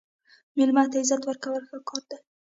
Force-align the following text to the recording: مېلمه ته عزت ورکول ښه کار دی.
مېلمه 0.57 0.83
ته 0.91 0.97
عزت 1.01 1.21
ورکول 1.25 1.61
ښه 1.69 1.77
کار 1.87 2.03
دی. 2.09 2.17